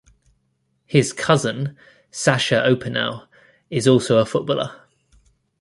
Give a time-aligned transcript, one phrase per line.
[0.87, 1.77] His cousin,
[2.09, 3.27] Sacha Opinel,
[3.69, 4.87] is also a footballer.